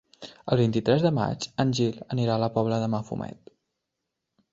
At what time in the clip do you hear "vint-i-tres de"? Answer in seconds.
0.59-1.11